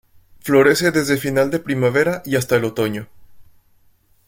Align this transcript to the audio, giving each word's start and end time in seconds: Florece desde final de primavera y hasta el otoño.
Florece 0.39 0.89
desde 0.89 1.17
final 1.19 1.51
de 1.51 1.59
primavera 1.59 2.23
y 2.25 2.35
hasta 2.35 2.55
el 2.55 2.65
otoño. 2.65 3.07